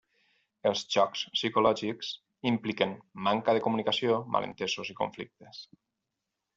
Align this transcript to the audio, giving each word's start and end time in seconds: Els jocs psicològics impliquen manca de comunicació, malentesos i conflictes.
Els 0.69 0.79
jocs 0.95 1.21
psicològics 1.35 2.09
impliquen 2.53 2.97
manca 3.31 3.57
de 3.59 3.65
comunicació, 3.69 4.19
malentesos 4.39 4.95
i 4.97 5.01
conflictes. 5.05 5.67